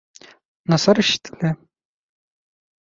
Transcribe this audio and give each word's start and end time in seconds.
Насар 0.73 1.03
ишетелә 1.05 1.53